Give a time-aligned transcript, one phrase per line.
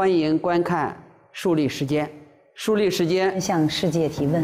[0.00, 0.96] 欢迎观看
[1.30, 2.10] 树立时间。
[2.54, 4.42] 树立时间，向世界提问。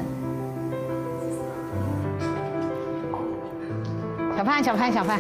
[4.36, 5.18] 小潘，小潘，小潘，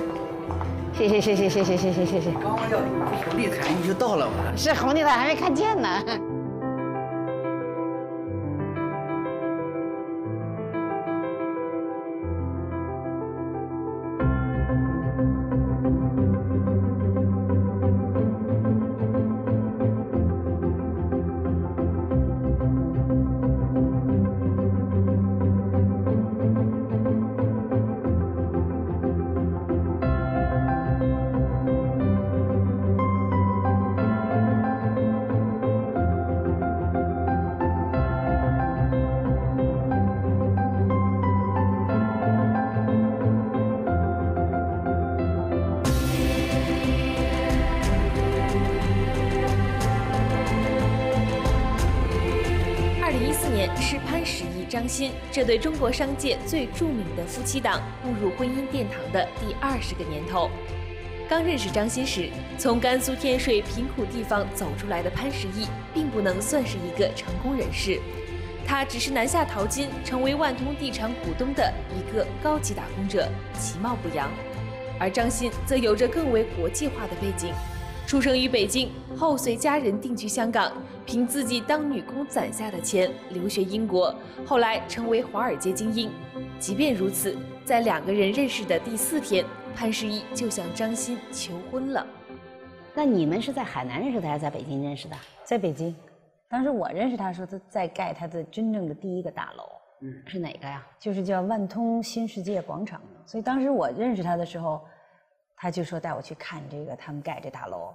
[0.92, 2.30] 谢谢，谢谢，谢谢，谢谢，谢谢。
[2.32, 2.78] 刚刚要
[3.24, 4.52] 红地毯，你就到了吧？
[4.54, 5.88] 是红地毯还没看见呢。
[54.86, 60.48] 张欣这对中国商界最著名的夫妻档步入婚姻殿堂的第二十个年头。
[61.28, 67.98] 刚认识张欣时，从甘肃天水贫苦地方走出来的潘石屹，并不能算是一个成功人士。
[68.64, 73.28] 他只是南下淘金，成为万通地产股东的一个高级打工者，
[73.58, 74.30] 其貌不扬。
[75.00, 77.52] 而张欣则有着更为国际化的背景。
[78.06, 80.72] 出生于北京后，随家人定居香港，
[81.06, 84.12] 凭自己当女工攒下的钱留学英国，
[84.44, 86.10] 后来成为华尔街精英。
[86.58, 92.04] 即便如此，在两个人认识的第四天，潘石屹就向张欣求婚了。
[92.92, 95.16] 那你们是在海南认识的，还是在北京认识的？
[95.44, 95.94] 在北京。
[96.48, 99.64] 当时我认识他，说他在盖他的真正的第一个大楼。
[100.00, 100.84] 嗯，是哪个呀？
[100.98, 103.00] 就是叫万通新世界广场。
[103.24, 104.84] 所以当时我认识他的时候。
[105.58, 107.94] 他就说带我去看这个他们盖这大楼，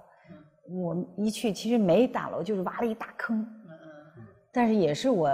[0.72, 5.30] 我一去其实没大楼，就是挖了一大坑，嗯但是也是我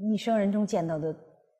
[0.00, 1.14] 一生人中见到的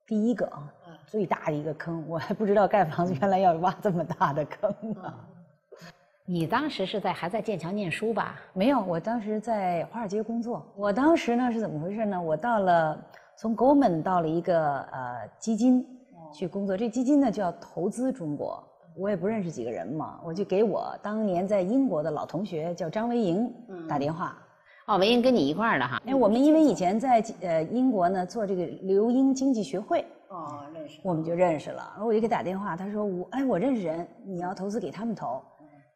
[0.07, 0.73] 第一个啊，
[1.07, 5.15] 最大的一个坑，我还不知道盖房子原来要挖这么大的坑呢。
[6.29, 8.35] 你当时是在还在剑桥念书吧？
[8.53, 10.67] 没有，我当时在华尔街工作。
[10.75, 12.21] 我当时呢是怎么回事呢？
[12.21, 13.01] 我到了
[13.37, 15.87] 从 Goldman 到了一个呃基金
[16.33, 18.66] 去工作，这基金呢就要投资中国。
[18.99, 23.53] 我也不认识几个人嘛，我就给我当年在英国的老同学叫张维迎
[23.89, 24.37] 打电话。
[24.87, 26.01] 哦，维迎跟你一块儿的哈。
[26.07, 31.91] 哎，我们因为以前在呃英国呢做这个留英经济学会，哦，认识，我们就认识了。
[31.95, 35.43] 然后我就给打电话，他说我哎我认识人，你要投资给他们投，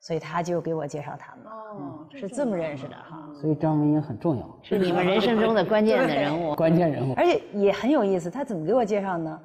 [0.00, 1.46] 所以他就给我介绍他们。
[1.46, 3.28] 哦，是这么认识的哈。
[3.40, 6.54] 所以张维迎很重要， 是你们人生中的关键的人物。
[6.56, 8.28] 关键人物，而且也很有意思。
[8.28, 9.40] 他怎么给我介绍呢？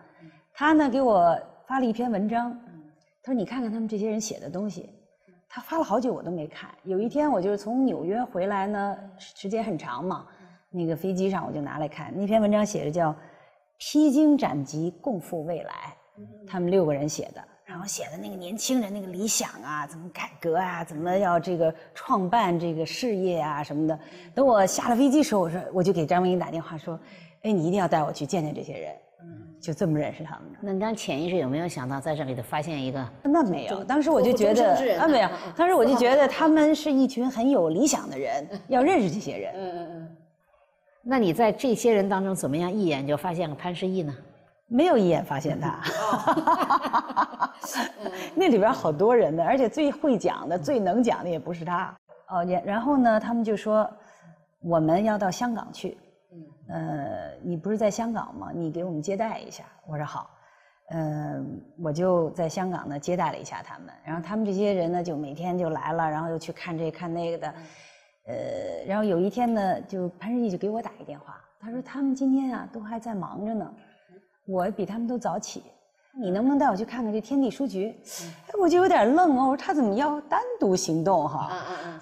[0.51, 2.59] 他呢给我发了一篇文章。
[3.25, 4.87] 他说：“你看看他们这些人写的东西，
[5.49, 6.69] 他发了好久我都没看。
[6.83, 10.27] 有一天我就是从纽约回来呢，时间很长嘛，
[10.69, 13.15] 那个飞机上我就拿来看那篇文章，写的叫
[13.79, 15.73] ‘披荆斩棘，共赴未来’。
[16.45, 23.99] 他们六个人写的，然后写的那个年轻人那个理想啊，怎么改革啊，怎么要这个创办这个事业啊什么的。
[24.35, 26.99] 等我下了飞机时候，我说我就给张文英打电话说
[27.41, 28.95] ：‘哎，你一定要带我去见见这些人。’”
[29.65, 30.59] 就这么认识他们的。
[30.61, 33.03] 那你当潜意识有没有想到在这里头发现一个？
[33.23, 39.53] 那没有，当时我就觉得啊没有，当时我就觉得他们是一群很有理想的人，要认识这些人。
[39.55, 40.15] 嗯嗯嗯。
[41.01, 44.13] 那你在这些人当中怎么样一眼就发现了潘石屹呢？
[44.67, 45.79] 没有一眼发现他。
[48.35, 51.91] 那里边好多人呢，而且最会讲的、最能讲的也不是他。
[52.27, 53.89] 哦，然后呢，他们就说
[54.61, 55.97] 我们要到香港去。
[56.67, 58.51] 呃，你不是在香港吗？
[58.53, 59.63] 你给我们接待一下。
[59.87, 60.29] 我说好，
[60.89, 63.89] 嗯，我就在香港呢接待了一下他们。
[64.03, 67.53] 然后他们这些人呢，就每天就来了，然后又去看这看那个的。
[68.27, 68.35] 呃，
[68.87, 73.71] 然后有一天呢，就潘石屹就给我打一电话，他说他们今天啊都还在忙着呢，
[74.47, 75.61] 我比他们都早起，
[76.19, 77.95] 你能不能带我去看看这天地书局？
[78.47, 81.51] 哎，我就有点愣哦，我说他怎么要单独行动哈？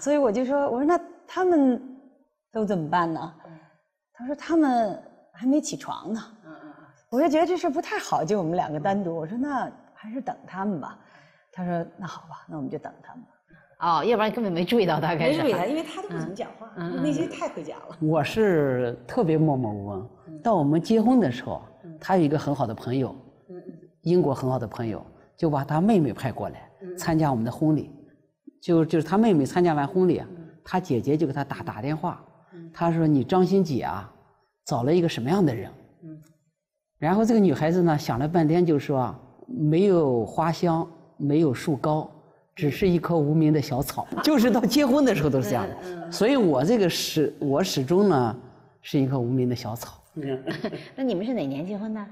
[0.00, 1.78] 所以我就说，我说那他们
[2.50, 3.34] 都怎么办呢？
[4.16, 5.02] 他说他们
[5.32, 9.14] 还没起床呢，嗯嗯嗯，我就觉得这事不太好，就我们两个单独。
[9.14, 10.98] 我说那还是等他们吧。
[11.52, 13.24] 他说那好吧，那我们就等他们。
[13.80, 17.96] 哦，要不然根本没注意到他，没注意他，因为他都不怎么讲话，那些太会讲了。
[18.00, 20.08] 我是特别默默无闻。
[20.42, 21.60] 到我们结婚的时候，
[22.00, 23.14] 他有一个很好的朋友，
[24.02, 25.04] 英国很好的朋友，
[25.36, 27.90] 就把他妹妹派过来参加我们的婚礼。
[28.62, 30.22] 就就是他妹妹参加完婚礼，
[30.64, 32.24] 他姐姐就给他打打电话。
[32.72, 34.12] 他说：“你张欣姐啊，
[34.64, 35.70] 找了一个什么样的人？”
[36.02, 36.18] 嗯，
[36.98, 39.14] 然后这个女孩子呢想了半天，就说
[39.46, 42.10] ：“没有花香，没有树高，
[42.54, 46.10] 只是一棵无名的小草，就是到结婚的时候都是这样的。
[46.10, 48.36] 所以我这个始我始终呢
[48.82, 50.00] 是一棵无名的小草。
[50.94, 52.06] 那你们是哪年结婚的？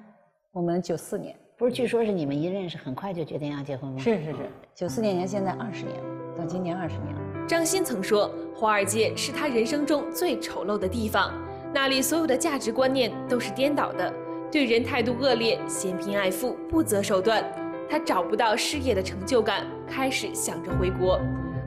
[0.50, 3.98] 我们九四年，不是，据说是你们一认识很快就决定要结婚吗？
[3.98, 4.38] 是是是，
[4.74, 6.04] 九四年，现在二十年了，
[6.36, 7.20] 到今年二十年了。
[7.46, 11.32] 张欣曾说，华尔街是他人生中最丑陋的地方，
[11.72, 14.12] 那里所有的价值观念都是颠倒的，
[14.50, 17.44] 对人态度恶劣，嫌贫爱富，不择手段。
[17.90, 21.20] 他找不到事业的成就感，开始想着回国。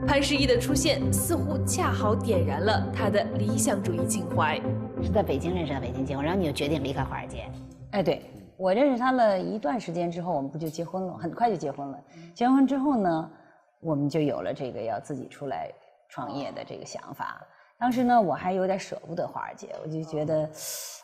[0.06, 4.60] 潘石屹的出现似乎恰好点燃了他的理想主义情怀。
[5.02, 7.44] 是在北京认识的，北京结婚，然后你就决定离开华尔街。
[7.90, 8.22] 哎，对
[8.56, 11.14] 我认识他了一段时间之后，我们不就结婚了？
[11.18, 11.98] 很快就结婚了。
[12.34, 13.30] 结婚之后呢，
[13.80, 15.70] 我们就有了这个要自己出来
[16.08, 17.46] 创业的这个想法。
[17.78, 20.48] 当时呢，我还有点舍不得华尔街，我就觉得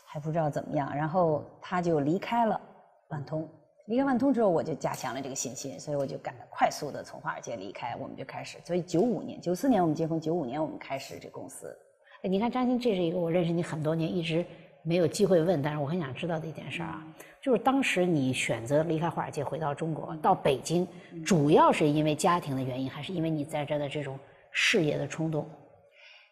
[0.07, 0.95] 还不知道怎么样。
[0.97, 2.61] 然后他就离开了
[3.09, 3.49] 万通。
[3.87, 8.57] 离开万通之后，我就加强了这个信心，所以我就赶快速的从华尔街离开，我们就开始。
[8.65, 11.77] 所以九五年、九四年我们结婚，九五年我们开始这公司。
[12.23, 14.47] 哎，你看张欣，这是一个我认识你很多年，一直
[14.83, 17.07] 没有机会问，但是我很想知道的一件事儿啊，
[17.41, 20.87] 就是当时你选择离开华尔街回到中国，到北京，
[21.25, 24.19] 主要是因为家庭的原因，还是因为你在这的这种
[24.51, 25.49] 事业的冲动？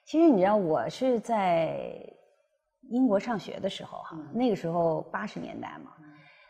[0.05, 1.95] 其实你知道，我是在
[2.91, 5.93] 英国上学的时候哈，那个时候八十年代嘛。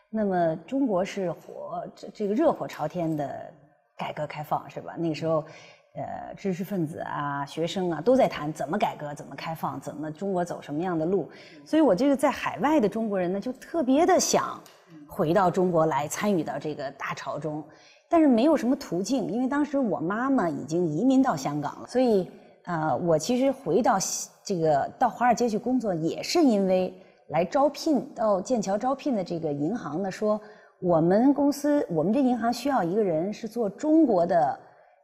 [0.09, 3.53] 那么中国是火这这个热火朝天的
[3.95, 4.95] 改革开放是吧？
[4.97, 5.45] 那个时候，
[5.93, 11.29] 呃，知识分子啊、学生啊都在谈怎么改革、怎么开放、怎么中国走什么样的路。
[11.65, 14.61] 所以我这个在海外的中国人呢，就特别的想
[15.07, 17.63] 回到中国来参与到这个大潮中，
[18.07, 22.29] 但是没有什么途径，因为当时我妈妈已经移民到香港了，所以
[22.63, 23.97] 呃，我其实回到
[24.43, 26.93] 这个到华尔街去工作，也是因为。
[27.27, 30.37] 来招聘到剑桥招聘的这个银行呢，说
[30.79, 34.59] 我们公司我们这银行需要一个人是做中国的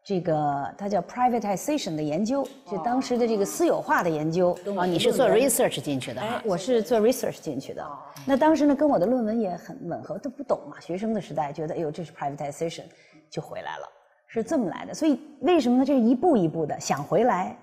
[0.07, 4.57] 这个，它叫 privatization 的研究，就当时的这个私有化的研究。
[4.73, 6.21] 哦，你是做 research 进去的？
[6.21, 7.85] 哎，我是做 research 进去的。
[8.25, 12.83] 那当时呢，跟我的论文也很吻合，都不懂嘛，学生的时代觉得，哎呦，这是 privatization，
[13.29, 13.89] 就回来了，
[14.27, 14.93] 是这么来的。
[14.93, 15.83] 所以为什么呢？
[15.83, 17.53] 这是一步一步的想回来，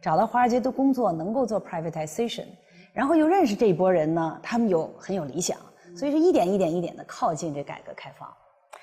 [0.00, 2.46] 找到华尔街的工作，能够做 privatization。
[2.92, 5.56] 然后又认识这一波人呢，他们有很有理想，
[5.96, 8.28] 所以是一点一点一点的靠近这改革开放。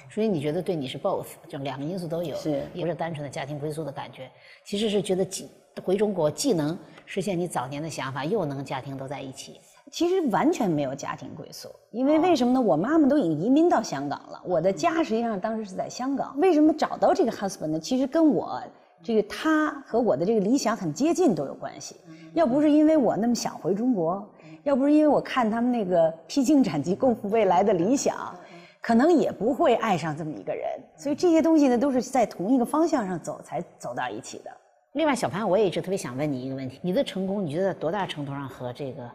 [0.09, 4.29] 所以你觉得对你是 both，就两个因素都有，是不是单纯的家庭归宿的感觉？
[4.65, 5.47] 其实是觉得既
[5.83, 9.59] 回中国既能实现你早年的想法，又能家庭都在一起。
[9.91, 12.61] 其实完全没有家庭归宿，因为为什么呢？
[12.61, 16.37] 我妈妈都已经移民到香港了，我的家实际上当时是在香港。
[16.39, 17.79] 为什么找到这个 husband 呢？
[17.79, 18.61] 其实跟我。
[19.01, 21.95] 这个他和我的这个理想很接近都有关系，
[22.33, 24.29] 要不是因为我那么想回中国，
[24.63, 28.37] 要不是因为我看他们那个披荆斩棘共赴未来的理想，
[28.81, 30.65] 可能也不会爱上这么一个人。
[30.95, 34.51] 所以这些东西呢，都是在同一个方向上走才走到一起的。
[34.93, 39.09] 另外，小潘，我也一直特别想问你一个问题：你的成功，你觉得多大程度上和这个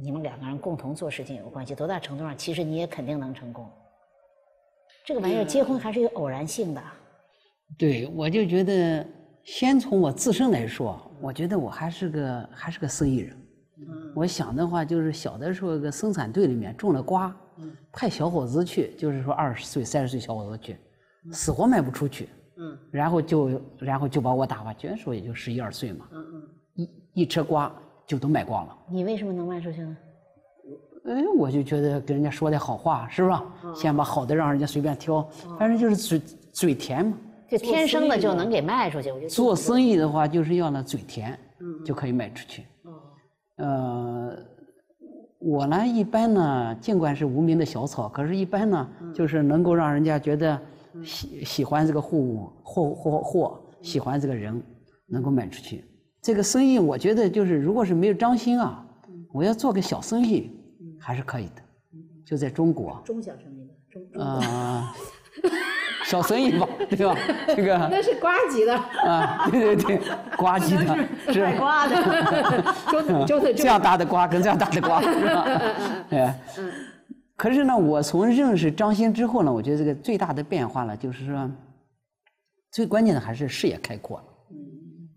[0.00, 1.74] 你们两个人共同做事情有关系？
[1.74, 3.68] 多大程度上，其实你也肯定能成功？
[5.04, 6.82] 这个玩意儿，结婚还是有偶然性的。
[7.78, 9.06] 对，我就觉得，
[9.44, 13.36] 先从我自身来说，我觉得我还是个还是个生意人。
[14.14, 17.34] 我想的话，就是小的时候，个生产队里面种了瓜，
[17.92, 20.76] 派小伙子去，就是说二十岁、三十岁小伙子去，
[21.32, 22.28] 死活卖不出去。
[22.56, 26.06] 嗯，然后就然后就把我打发去，那时候也就十一二岁嘛。
[26.12, 26.42] 嗯嗯，
[26.74, 27.72] 一一车瓜
[28.06, 28.78] 就都卖光了。
[28.88, 29.96] 你为什么能卖出去呢？
[31.06, 33.44] 哎，我就觉得跟人家说点好话，是吧？
[33.74, 35.22] 先把好的让人家随便挑，
[35.58, 37.18] 反正就是嘴嘴甜嘛。
[37.46, 41.38] 就天生的就能给卖出去，我觉得做生意的话就是要那嘴甜，
[41.84, 42.64] 就可以卖出去。
[43.56, 44.13] 呃，
[45.46, 50.58] 我呢一般呢，尽管是无名的小草，可是一般呢，就是能够让人家觉得
[51.04, 54.62] 喜喜欢这个货物货货货，喜欢这个人，
[55.06, 55.84] 能够卖出去。
[56.22, 58.86] 这个生意我觉得就是，如果是没有张心啊，
[59.34, 60.50] 我要做个小生意
[60.98, 61.62] 还是可以的，
[62.24, 62.98] 就在中国。
[63.04, 64.94] 中小生意中啊。
[66.04, 67.16] 小生意吧，对吧？
[67.48, 70.00] 这个那是瓜级的啊，对对对，
[70.36, 70.96] 瓜级的，
[71.32, 71.96] 是瓜的，
[73.26, 75.44] 就就这样大的瓜跟这样大的瓜，是吧？
[76.10, 76.38] 哎，
[77.36, 81.50] 可是呢，我从认识张欣之后呢，我觉得这个最大的变化呢，就是说，
[82.70, 84.24] 最关键的还是视野开阔了，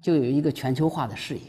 [0.01, 1.41] 就有一个全球化的视野。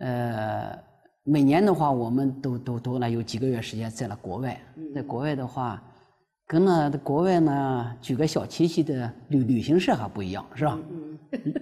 [0.00, 0.76] 呃，
[1.22, 4.60] 每年的话，我们都都都呢有几个月时间在了国外，
[4.94, 5.80] 在国外的话。
[6.46, 10.78] 跟那国外呢，举个小旗旗的旅旅行社还不一样，是吧？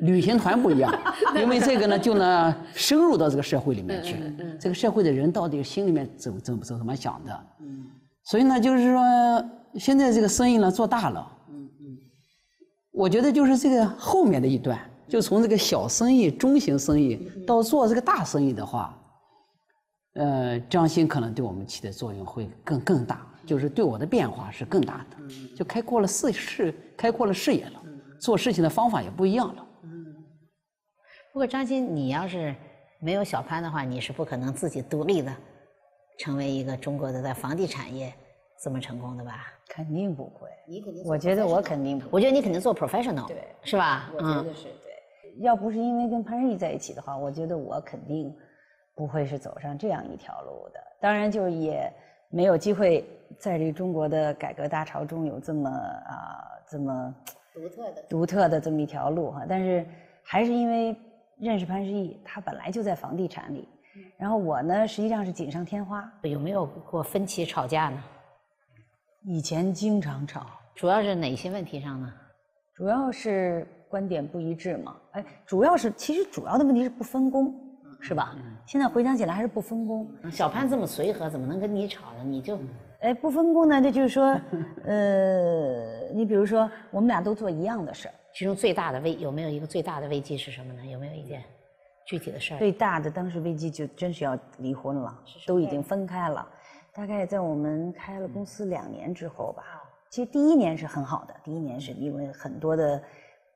[0.01, 0.93] 旅行团不一样，
[1.37, 4.17] 因为这个呢，就能深入到这个社会里面去。
[4.61, 7.47] 这个社会的人到底心里面怎怎怎怎么想的？
[8.25, 11.31] 所以呢，就是说，现在这个生意呢做大了。
[12.93, 18.97] 我觉得就是这个后面的一段，就从这个小生意、中型生意到做这个大生意的话，
[20.15, 25.17] 呃，张欣可能对我们起的作用会更更大，就是对我的变化是更大的，
[25.57, 27.83] 就开阔了视视，开阔了视野了，
[28.21, 29.67] 做事情的方法也不一样了。
[31.33, 32.55] 不过张欣，你要是
[33.01, 35.35] 没有小潘的话，你是不可能自己独立的，
[36.19, 38.15] 成为一个中国的在房地产业
[38.63, 39.53] 这么成功的吧？
[39.69, 40.49] 肯定不会。
[40.69, 42.11] 你肯定我觉得我肯定不会。
[42.13, 44.11] 我觉得你肯定做 professional，对，是吧？
[44.15, 44.93] 我觉得是对。
[45.41, 48.33] 要不是因为跟潘石屹在一起的话，我觉得我肯定
[48.95, 50.81] 不会是走上这样一条路的。
[51.01, 51.93] 当然，就是也
[52.35, 57.15] 没有机会在这个中国的改革大潮中有这么啊这么
[57.55, 59.47] 独特的独特的这么一条路哈。
[59.49, 59.87] 但是
[60.25, 60.97] 还是因为
[61.39, 63.69] 认识潘石屹，他本来就在房地产里，
[64.17, 66.13] 然后我呢实际上是锦上添花。
[66.23, 68.03] 有没有过分歧吵架呢？
[69.27, 72.13] 以前经常吵，主要是哪些问题上呢？
[72.75, 74.97] 主要是观点不一致嘛。
[75.13, 77.55] 哎，主要是其实主要的问题是不分工，
[78.07, 78.37] 是吧？
[78.67, 80.07] 现在回想起来还是不分工。
[80.31, 82.23] 小潘这么随和，怎么能跟你吵呢？
[82.23, 82.59] 你就，
[83.01, 84.39] 哎，不分工呢，这就是说，
[84.85, 90.85] 呃，你比如说，我们俩都做一样的事儿，其中最大的危有没有一个最大的危机是什么呢？
[90.85, 91.43] 有没有一件
[92.07, 92.59] 具体的事儿？
[92.59, 96.47] 最大的当时危机就真是要离婚了，都已经分开了。
[96.93, 99.63] 大概在我们开了公司两年之后吧，
[100.11, 103.03] 其实第一年是很好的，第一年是因为很多的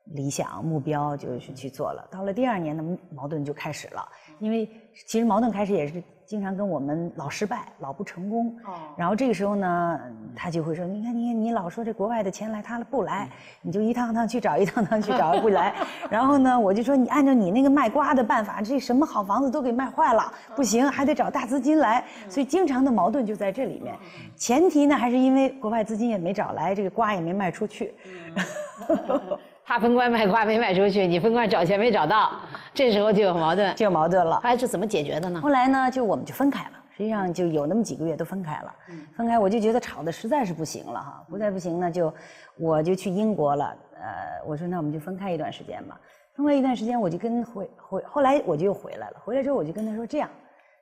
[0.05, 2.07] 理想目标就是去做了。
[2.11, 4.69] 到了第二年呢，矛盾就开始了，因为
[5.05, 8.55] 其实矛盾开始也是经常跟我们老失败、老不成功。
[8.65, 8.73] 哦。
[8.95, 9.99] 然后这个时候呢，
[10.35, 13.29] 他就会说：“你看，你看，你老说这国外的钱来，他不来，
[13.61, 15.73] 你就一趟趟去找，一趟趟去找，不来。
[16.09, 22.03] 然后呢，我就说你按照你那个卖瓜的办法，这什么好房子都给卖坏了，不行，还得找大资金来。
[22.27, 23.95] 所以经常的矛盾就在这里面。
[24.35, 27.93] 前提呢，还是因为国外资金也没找来，这个瓜也没卖出去。
[29.69, 32.31] 他分瓜卖瓜没卖出去，你分瓜找钱没找到，
[32.73, 34.37] 这时候就有矛盾，就有矛盾了。
[34.37, 35.39] 后来是怎么解决的呢？
[35.39, 36.71] 后来呢，就我们就分开了。
[36.89, 38.75] 实际上就有那么几个月都分开了。
[39.15, 42.11] 分开我就觉得吵的实在是不行了哈，不再不行呢，就
[42.57, 43.65] 我就去英国了。
[43.93, 45.95] 呃，我说那我们就分开一段时间吧。
[46.33, 49.17] 分开一段时间，我就跟回回，后来我就又回来了。
[49.23, 50.27] 回来之后我就跟他说这样，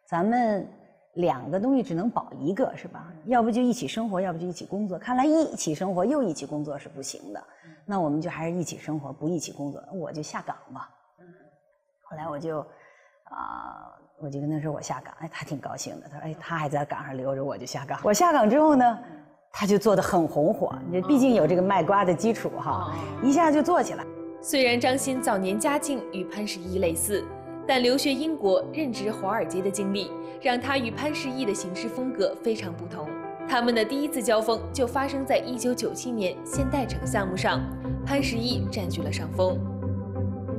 [0.06, 0.66] 咱们
[1.16, 3.12] 两个东西只能保一个是吧？
[3.26, 4.98] 要不就一起生活，要不就一起工作。
[4.98, 7.44] 看来一起生活又一起工作是不行的，
[7.88, 9.82] 那我们就还是一起生活，不一起工作。
[9.94, 10.90] 我就下岗吧。
[12.04, 12.60] 后来我就
[13.24, 13.94] 啊。
[14.20, 16.10] 我就跟他说我下岗，哎，他挺高兴的。
[16.10, 18.00] 他说，哎，他还在岗上留着，我就下岗。
[18.04, 19.00] 我下岗之后呢，
[19.52, 20.76] 他就做的很红火。
[20.90, 22.92] 你毕竟有这个卖瓜的基础哈，
[23.22, 24.04] 一下就做起来。
[24.42, 27.24] 虽然张欣早年家境与潘石屹类似，
[27.68, 33.08] 但留学英国、任职华尔街的经历，让他与潘石屹的行事风格非常不同。
[33.50, 37.62] 他们的第一次交锋就发生在1997年现代城项目上，
[38.06, 39.58] 潘石屹占据了上风。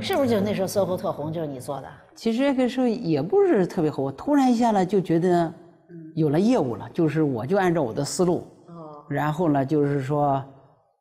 [0.01, 1.89] 是不是就那时候 SOHO 特红就是你做的？
[2.15, 5.53] 其实那个时候也不是特别火，突然一下呢就觉得
[6.15, 8.47] 有了业务了，就是我就按照我的思路，
[9.07, 10.43] 然后呢就是说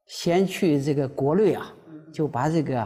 [0.08, 1.74] 先去这个国内啊，
[2.12, 2.86] 就把这个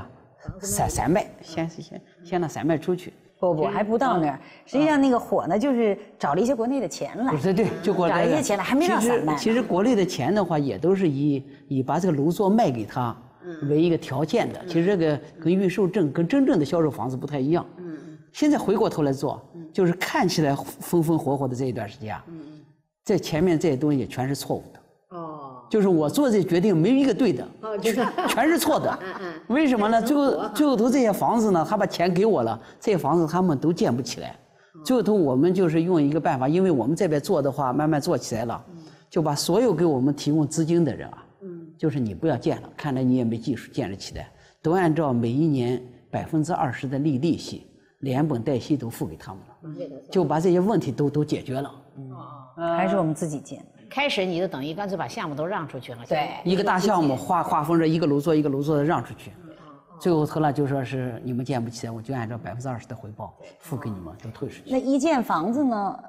[0.59, 3.13] 散散卖，先先先让散卖出去。
[3.49, 4.39] 不不，还不到那儿。
[4.65, 7.35] 实际上那个火呢，就是找了一些国内的钱来。
[7.37, 9.35] 对对，就国内找一些钱来，还没让散卖。
[9.35, 13.15] 其实国内的钱的话，也都是以以把这个炉座卖给他
[13.69, 14.63] 为一个条件的。
[14.67, 17.65] 其实这个跟预售证跟真正的销售房子不太一样。
[17.77, 17.97] 嗯
[18.31, 22.23] 现在回过头来做，就是看起来风风火火的这一段时间啊，
[23.03, 24.79] 在前面这些东西全是错误的。
[25.71, 27.47] 哦，就是我做这决定没有一个对的，
[27.81, 27.95] 全
[28.27, 28.99] 全是错的。
[29.47, 30.01] 为什么呢？
[30.01, 34.35] 最后最后头这些房子呢，他把钱给我了，这些房子他们都建不起来。
[34.83, 38.63] 最后头我们就是用一个办法，因为我们这边做的话，慢慢做起来了，
[39.09, 41.23] 就把所有给我们提供资金的人啊，
[41.77, 44.29] 就是你不要建了，看来你也没技术建得起来，
[44.61, 47.67] 都按照每一年百分之二十的利利息。
[48.01, 51.71] 连本带息都付给他们了，就把这些问题都都解决了。
[51.97, 52.09] 嗯，
[52.75, 53.63] 还是我们自己建。
[53.91, 55.99] 开始你就等于干脆把项目都让出去了。
[56.07, 59.31] 对，一个大项目划划分着一个楼座一个楼座的让出去，
[59.99, 64.71] 最后头了就说是你们建不起来，我就按照百分之二十的回报付给你们，都退出去。
[64.71, 65.99] 那一建房子呢，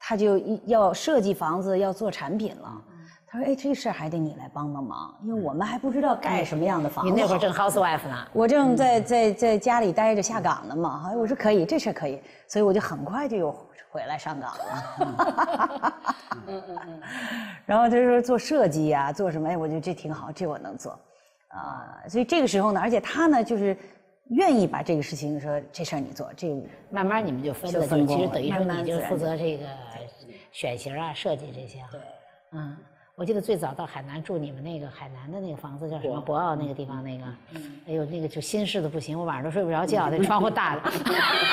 [0.00, 2.82] 他就要设计房子，要做产品了。
[3.26, 7.10] 他说：“哎，这事儿还得你来帮帮忙，因为我们还不知道盖什么样的房子。
[7.10, 11.08] 你那会儿正 housewife 呢，我正在在在家里待着下岗呢嘛。
[11.08, 13.52] 哎，我说可以，这事可以，所以我就很快就又
[13.94, 14.96] 回来上岗了。
[14.98, 15.14] 嗯
[16.48, 17.00] 嗯嗯。
[17.64, 19.48] 然后他说做设计呀，做什么？
[19.48, 20.98] 哎，我觉得这挺好，这我能做。
[21.48, 23.76] 啊，所以这个时候呢，而且他呢，就是
[24.30, 26.60] 愿意把这个事情说这事儿你做，这
[26.90, 29.64] 慢慢你们就分了，其实等于说你就负责这个
[30.50, 31.78] 选型啊、设计这些。
[31.92, 32.00] 对，
[32.50, 32.76] 嗯。
[33.16, 36.20] 我记得最早到海南住你们那个海南的那个房子叫什么？
[36.20, 37.24] 博鳌那个地方那个，
[37.86, 40.82] 哎呦，那个就新式的不行，我晚上都睡不着觉， 那窗户大的。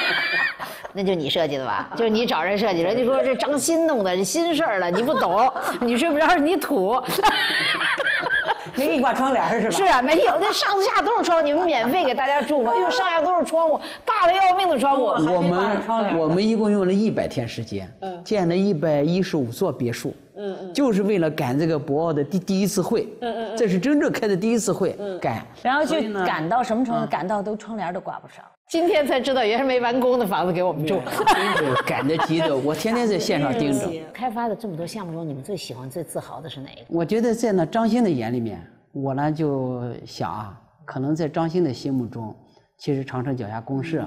[0.91, 1.91] 那就你设计的吧？
[1.95, 6.99] 就是你找人设计，人家说这张新弄的，这新事儿了，你不懂，你睡不着，你土。
[8.75, 9.71] 没给你挂窗帘是吧？
[9.71, 12.71] 是啊，没有，那上下都是窗户，你们免费给大家住吗？
[12.73, 15.03] 哎呦，上下都是窗户，大的要命的窗户。
[15.03, 17.87] 我们我们一共用了一百天时间，
[18.23, 27.07] 建了一百一十五座别墅，嗯嗯，就是为了赶这个博鳌的第第一次会，嗯嗯，这是真正开的第一次会，赶，然后就赶到什么程度？
[27.07, 28.43] 赶到都窗帘都挂不上。
[28.69, 30.99] 今天才知道，原来没完工的房子给我们住，
[31.85, 33.85] 赶得急的，我天天在线上盯着。
[34.13, 36.81] 开发的这么多项目中，你们最喜欢、最自豪的是哪一个？
[36.87, 42.33] 我觉得在那张欣的眼里面，我呢就想啊，可能在张欣的心目中，
[42.77, 44.05] 其实长城脚下公社，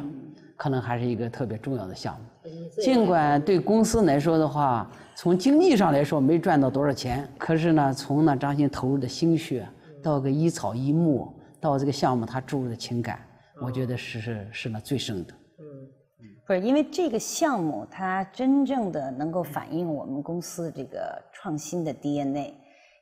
[0.57, 2.51] 可能还是一个特别重要的项目。
[2.83, 9.67] 尽管对公司来说的话，从经济上来说没赚到多少钱，可是呢，从那张欣投入的心血，
[10.03, 13.19] 到个一草一木，到这个项目他注入的情感。
[13.63, 15.65] 我觉得是是是那最深的，嗯，
[16.45, 22.53] 不是因为这个项目它真正的能够反映我们公司这个创新的 DNA，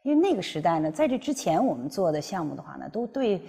[0.05, 3.41] 因为那个时代呢，在这之前我们做的项目的话呢，都对，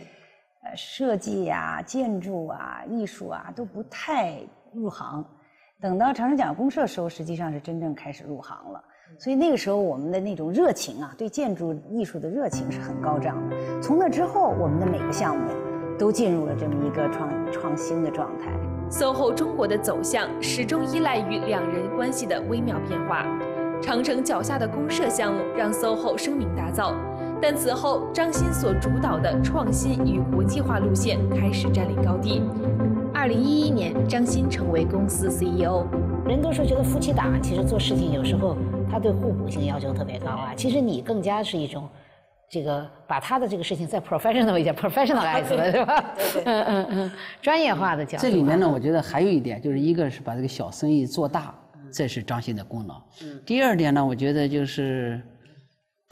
[0.64, 4.38] 呃，设计啊、建筑啊、艺术啊都不太
[4.74, 5.24] 入行，
[5.82, 8.84] 等到长城讲公社时候，实际上是真正开始入行了，
[9.20, 13.82] 所以那个时候我们的那种热情啊，对建筑艺术的热情是很高涨的。
[13.82, 15.52] 从那之后，我们的每个项目。
[15.96, 18.52] 都进入了这么一个创创新的状态。
[18.90, 23.24] SOHO 中国的走向始终依赖于两人关系的微妙变化。
[23.80, 26.96] 长城脚下的公社项目让 SOHO 声名大噪，
[27.44, 32.42] 但此后张欣所主导的创新与国际化路线开始占领高地。
[33.14, 35.86] 二零一一年，张欣成为公司 CEO。
[36.26, 38.56] 人都说觉得夫妻档其实做事情有时候
[38.90, 41.86] 他对互补性要求特别高啊，其实你更加是一种。
[42.50, 46.14] 这个把他的这个事情再 professional 一点，professionalize 了，是吧？
[46.46, 48.22] 嗯嗯嗯，专业化的讲。
[48.22, 51.54] 这里面呢，我觉得还有一点，就是一个是把这个小生意做大，
[51.92, 53.02] 这是张欣的功劳。
[53.22, 53.42] 嗯。
[53.46, 55.20] 第二点呢，我觉得就是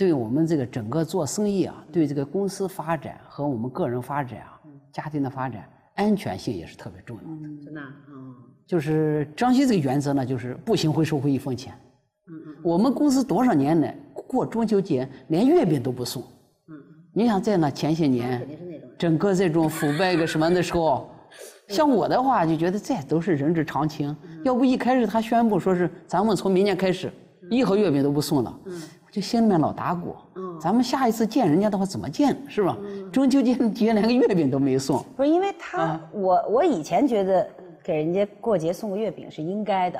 [0.02, 4.60] 对我们这个整个做生意啊，对这个公司发展和我们个人发展啊，
[4.92, 7.48] 家庭的发展，安全性也是特别重要的。
[7.48, 7.82] 嗯，真的。
[8.10, 8.34] 嗯。
[8.66, 11.72] 就是张鑫这个原则呢，就是不行会收回一分钱。
[12.32, 12.56] 嗯嗯。
[12.64, 13.96] 我们公司多少年来？
[14.28, 16.24] 过中秋节连月饼都不送，
[16.70, 16.76] 嗯，
[17.14, 18.42] 你想在那前些年，
[18.98, 21.12] 整个这种腐败个什么的时候，
[21.70, 24.16] 像我的话就觉得这都是人之常情。
[24.44, 27.14] 要不一开始他宣布说是咱们从明年开始，
[27.52, 28.60] 一盒月饼都不送了，
[29.12, 30.15] 嗯，我就心里面老打鼓。
[30.36, 32.78] 嗯，咱们下一次见人家的话怎么见是吧？
[33.12, 35.04] 中秋节节连个月饼都没送。
[35.17, 37.47] 不是因为他，我我以前觉得
[37.84, 40.00] 给人家过节送个月饼是应该的，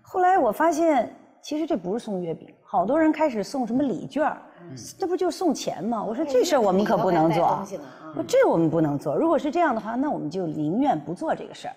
[0.00, 2.48] 后来我发现其实这不是送月饼。
[2.68, 4.30] 好多人开始送什么礼券
[4.98, 6.02] 这不就是送钱吗？
[6.02, 7.64] 我说这事儿我们可不能做，
[8.14, 9.14] 说这我们不能做。
[9.14, 11.74] 如果是这样的话，那我们就宁愿不做这个事儿。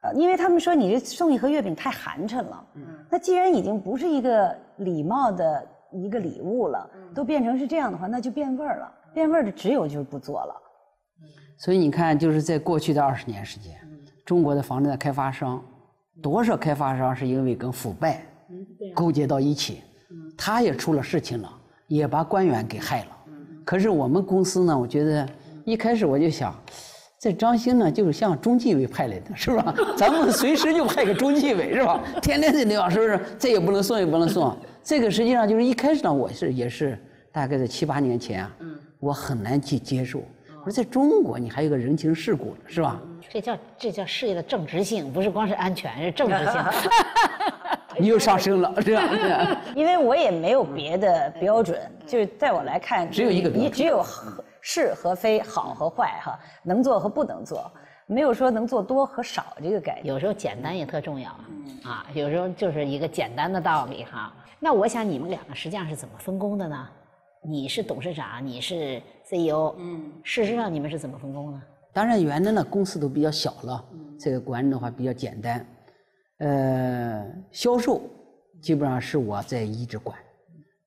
[0.00, 2.64] 呃，因为他们说你这送一盒月饼太寒碜了。
[3.08, 5.64] 那既然已经不是一个礼貌的
[5.94, 8.92] 一个礼物了，都变成是这样的话，那就变味儿了。
[9.14, 10.54] 变味儿的只有就是不做了。
[11.56, 13.74] 所以你看，就是在过去的二十年时间，
[14.24, 15.62] 中国的房地产开发商，
[16.20, 18.22] 多少开发商是因为跟腐败。
[18.92, 19.82] 勾结到一起，
[20.36, 21.50] 他也出了事情了，
[21.86, 23.16] 也把官员给害了。
[23.64, 25.26] 可是我们公司呢，我觉得
[25.64, 26.54] 一开始我就想，
[27.24, 29.74] 这张兴呢就是像中纪委派来的，是吧？
[29.96, 31.98] 咱们随时就派个中纪委，是吧？
[32.20, 33.18] 天天在那样，是不是？
[33.38, 34.54] 这也不能送，也不能送。
[34.82, 38.54] 这个实际上就是一开始呢，我是也是大概在七八年前啊，
[39.00, 40.18] 我很难去接受。
[40.58, 43.00] 我说在中国，你还有个人情世故，是吧？
[43.30, 46.62] 这叫这叫事业的正直性，不是光是安全，是正直性。
[47.96, 49.62] 你又上升了，是吧？
[49.74, 54.04] 因为我也没有别的标准，就是在我来看，只有一个标准，你只有
[54.66, 57.70] 是和非，好和坏，哈，能做和不能做，
[58.06, 60.06] 没有说能做多和少这个概念。
[60.06, 61.30] 有时候简单也特重要，
[61.84, 64.34] 啊，有时候就是一个简单的道理哈。
[64.58, 66.88] 那我想你们两个实际上是怎么分工的呢？
[67.46, 71.62] 你是董事长，你是 CEO，嗯，事实上你们是怎么分工呢？
[71.92, 73.84] 当然，原来呢公司都比较小了，
[74.18, 75.66] 这个管理的话比较简单。
[76.38, 78.00] 呃，销售
[78.62, 80.18] 基本上是我在一直管。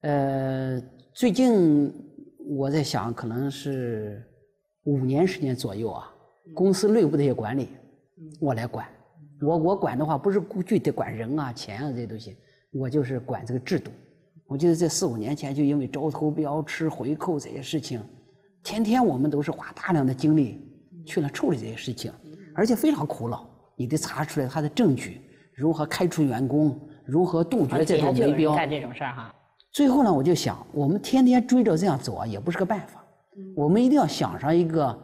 [0.01, 0.81] 呃，
[1.13, 1.93] 最近
[2.49, 4.23] 我在想，可能是
[4.83, 6.09] 五年时间左右啊，
[6.55, 7.69] 公司内部的一些管理，
[8.39, 8.87] 我来管。
[9.41, 12.35] 我我管的话，不是具体管人啊、钱啊这些东西，
[12.71, 13.91] 我就是管这个制度。
[14.47, 18.01] 我记得在四五年前，就因为招投标、吃回扣这些事情，
[18.63, 20.59] 天天我们都是花大量的精力
[21.05, 22.11] 去了处理这些事情，
[22.55, 25.21] 而且非常苦恼，你得查出来他的证据。
[25.53, 26.79] 如何开除员工？
[27.05, 28.55] 如何杜绝这种围标？
[28.55, 29.33] 干这种事儿哈。
[29.77, 32.99] 最后呢，我就想，我们天天追着这样走啊，也不是个办法。
[33.55, 34.97] 我们一定要想上一个，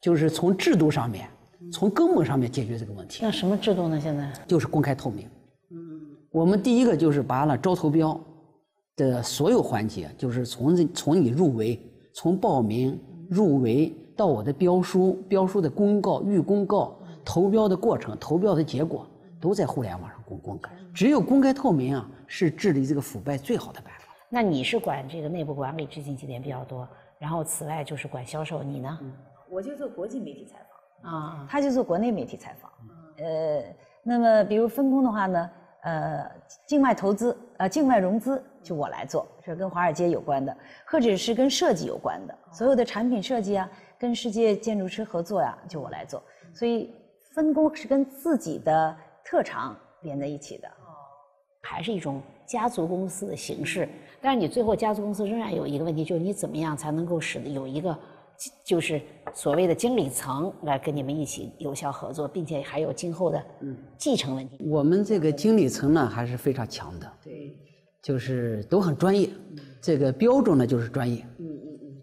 [0.00, 1.28] 就是从制度上面，
[1.72, 3.20] 从根本上面解决这个问题。
[3.22, 4.00] 那什么制度呢？
[4.00, 5.24] 现在就是公开透明。
[5.70, 6.00] 嗯，
[6.32, 8.20] 我们第一个就是把了招投标
[8.96, 11.80] 的所有环节，就是从这从你入围，
[12.12, 12.98] 从报名
[13.30, 19.06] 入围到我的标书，标书的公告、预公告、投标的过程、投标的结果，
[19.40, 20.72] 都在互联网上公公开。
[20.92, 24.06] 只有公开透明啊，是治理这个腐败最好的办法。
[24.28, 26.86] 那你是管这个内部管理、执行几点比较多？
[27.18, 28.98] 然后此外就是管销售，你呢？
[29.48, 30.58] 我就做国际媒体采
[31.02, 32.70] 访啊，他就做国内媒体采访。
[33.16, 33.64] 呃，
[34.02, 35.50] 那么比如分工的话呢，
[35.82, 36.30] 呃，
[36.66, 46.22] 境外投资呃，境外融资就我来做，是跟华尔街有关的，或者是跟设计有关的，所有的产品设计啊，跟世界建筑师合作呀，就我来做。
[46.54, 46.94] 所以
[47.34, 50.70] 分工是跟自己的特长连在一起的。
[51.60, 53.86] 还是一种家族公司的形式，
[54.22, 57.96] 但是你最后家族公司仍然有一个问题，就是你怎么样才能够使得有一个，
[58.64, 58.98] 就是
[59.34, 63.44] 所谓的经理层来跟你们一起有效合作，并且还有今后的
[63.98, 64.56] 继承问题。
[64.64, 67.54] 我们这个经理层呢还是非常强的，对，
[68.02, 69.28] 就是都很专业，
[69.82, 71.22] 这个标准呢就是专业。
[71.38, 72.02] 嗯嗯嗯。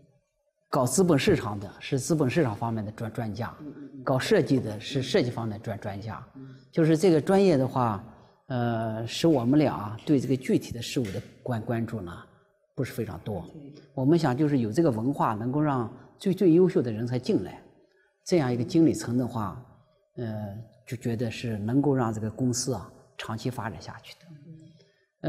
[0.69, 3.51] 搞资本市场的是资本市场方面的专专家，
[4.03, 6.23] 搞设计的是设计方面的专专家，
[6.71, 8.03] 就是这个专业的话。
[8.47, 12.11] 呃，使我们俩对这个具体的事物的关关注呢，
[12.75, 13.43] 不是非常多。
[13.93, 17.59] 我们想就是有这个文化，能够让最最优秀的人才进来，
[18.23, 19.59] 这样一个经理层的话，
[20.17, 20.55] 呃，
[20.85, 24.19] 就觉得是能够让这个公司啊长期发展下去的。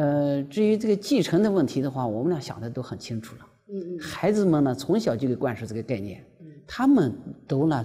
[0.00, 3.46] 呃，至于这个继承的问题的话，我们俩想的都很清楚了。
[3.68, 3.98] 嗯嗯。
[3.98, 6.22] 孩子们呢，从小就给灌输这个概念，
[6.66, 7.16] 他们
[7.48, 7.82] 都呢。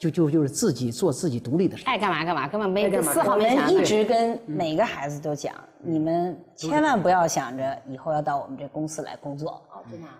[0.00, 9.62] 就就就是自己做自己独立的事，爱干嘛干嘛，根本没丝毫我们一直跟每个孩子都讲，你们千万不要想着以后要到我们这公司来工作，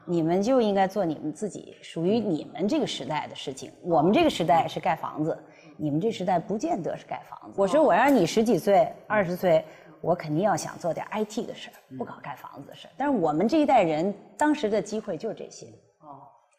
[0.05, 3.73] 你们就应该做你们自己属于你们这个时代的事情。
[3.81, 5.35] 我们这个时代是盖房子，
[5.79, 7.55] 你们这时代不见得是盖房子。
[7.57, 9.65] 我说我让你十几岁、二十岁，
[10.03, 12.91] 我肯定要想做点 IT 的事儿，不搞盖房子的事儿。
[12.99, 15.69] 但是我们这一代人当时的机会就是这些。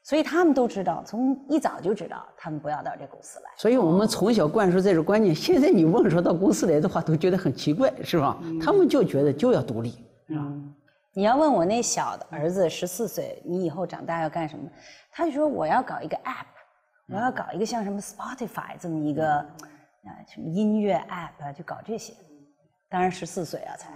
[0.03, 3.45] 所以他们都知道，从一早就知道，他们不要到这公司来。
[3.55, 5.33] 所以我们从小灌输这种观念。
[5.33, 8.37] 现在你问说到公司来的话，都觉得很奇怪，是吧？
[8.59, 9.91] 他们就觉得就要独立，
[10.27, 10.43] 是吧？
[11.13, 14.67] 你要问我那小的儿子十四岁，你以后长大要干什么？
[15.11, 16.47] 他就说我要搞一个 app，
[17.07, 19.45] 我要搞一个像什么 Spotify 这么一个啊
[20.33, 22.13] 什么音乐 app，就搞这些。
[22.89, 23.91] 当然十四岁啊才。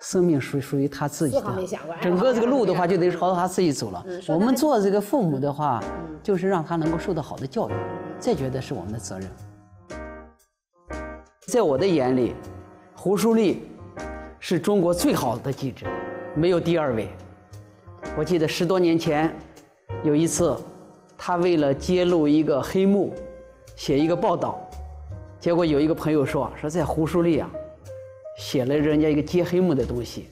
[0.00, 1.42] 生命属属于他自己的，
[2.00, 4.04] 整个这个路的话就得朝他自己走了。
[4.28, 5.82] 我们做这个父母的话，
[6.22, 7.72] 就是让他能够受到好的教育，
[8.20, 9.28] 这觉得是我们的责任。
[11.48, 12.34] 在我的眼里，
[12.94, 13.68] 胡舒立
[14.38, 15.86] 是中国最好的记者，
[16.34, 17.08] 没有第二位。
[18.16, 19.34] 我记得十多年前，
[20.04, 20.56] 有一次，
[21.16, 23.12] 他为了揭露一个黑幕，
[23.74, 24.60] 写一个报道，
[25.40, 27.50] 结果有一个朋友说说在胡舒立啊。
[28.38, 30.28] 写了人家一个接黑幕的东西，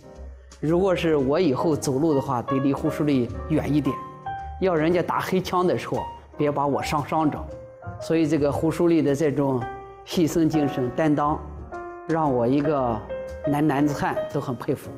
[0.61, 3.95] 如果是我以后走路的话，得离胡舒立远一点，
[4.61, 5.99] 要人家打黑枪的时候，
[6.39, 7.45] 别把我伤伤着。
[8.01, 9.61] 所以这个胡舒立的这种
[10.07, 11.37] 牺牲精神、担当，
[12.09, 12.97] 让我一个
[13.49, 14.89] 男男子汉都很佩服。